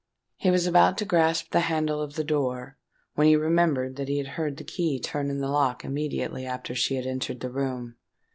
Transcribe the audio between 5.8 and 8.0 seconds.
immediately after she had entered the room.